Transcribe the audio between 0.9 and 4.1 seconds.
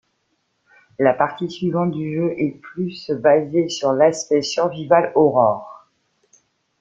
La partie suivante du jeu est plus basée sur